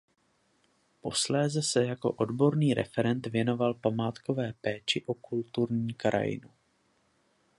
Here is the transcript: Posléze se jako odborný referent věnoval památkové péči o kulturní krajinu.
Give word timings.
Posléze 1.01 1.61
se 1.61 1.85
jako 1.85 2.11
odborný 2.11 2.73
referent 2.73 3.27
věnoval 3.27 3.73
památkové 3.73 4.53
péči 4.61 5.03
o 5.05 5.13
kulturní 5.13 5.93
krajinu. 5.93 6.49